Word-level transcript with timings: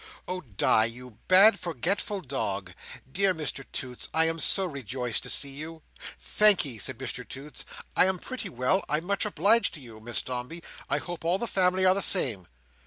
"Oh 0.27 0.41
Di, 0.41 0.85
you 0.85 1.19
bad, 1.27 1.59
forgetful 1.59 2.21
dog! 2.21 2.73
Dear 3.11 3.35
Mr 3.35 3.63
Toots, 3.71 4.09
I 4.15 4.25
am 4.25 4.39
so 4.39 4.65
rejoiced 4.65 5.21
to 5.21 5.29
see 5.29 5.51
you!" 5.51 5.83
"Thankee," 6.19 6.79
said 6.79 6.97
Mr 6.97 7.23
Toots, 7.23 7.65
"I 7.95 8.05
am 8.07 8.17
pretty 8.17 8.49
well, 8.49 8.83
I'm 8.89 9.05
much 9.05 9.25
obliged 9.27 9.75
to 9.75 9.79
you, 9.79 9.99
Miss 9.99 10.23
Dombey. 10.23 10.63
I 10.89 10.97
hope 10.97 11.23
all 11.23 11.37
the 11.37 11.45
family 11.45 11.85
are 11.85 11.93
the 11.93 12.01
same." 12.01 12.47